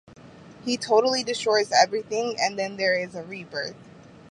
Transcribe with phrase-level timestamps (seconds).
[0.65, 3.75] He totally destroys everything and then there is a rebirth.